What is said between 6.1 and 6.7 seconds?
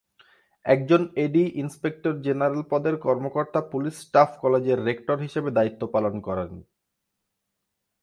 করেন।